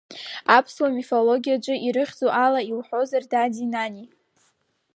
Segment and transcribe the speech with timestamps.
[0.57, 4.07] Аԥсуа мифологиаҿы ирыхьӡу ала иуҳәозар, Дади Нани.